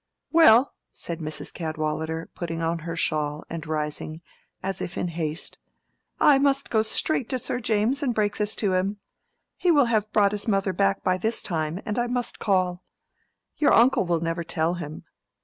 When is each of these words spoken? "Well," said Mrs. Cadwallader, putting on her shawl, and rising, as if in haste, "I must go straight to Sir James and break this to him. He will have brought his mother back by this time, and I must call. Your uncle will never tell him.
"Well," 0.31 0.73
said 0.91 1.19
Mrs. 1.19 1.53
Cadwallader, 1.53 2.27
putting 2.33 2.59
on 2.59 2.79
her 2.79 2.95
shawl, 2.95 3.43
and 3.51 3.67
rising, 3.67 4.21
as 4.63 4.81
if 4.81 4.97
in 4.97 5.09
haste, 5.09 5.59
"I 6.19 6.39
must 6.39 6.71
go 6.71 6.81
straight 6.81 7.29
to 7.29 7.37
Sir 7.37 7.59
James 7.59 8.01
and 8.01 8.11
break 8.15 8.37
this 8.37 8.55
to 8.55 8.71
him. 8.73 8.97
He 9.57 9.69
will 9.69 9.85
have 9.93 10.11
brought 10.11 10.31
his 10.31 10.47
mother 10.47 10.73
back 10.73 11.03
by 11.03 11.19
this 11.19 11.43
time, 11.43 11.79
and 11.85 11.99
I 11.99 12.07
must 12.07 12.39
call. 12.39 12.83
Your 13.57 13.73
uncle 13.73 14.07
will 14.07 14.21
never 14.21 14.43
tell 14.43 14.73
him. 14.73 15.03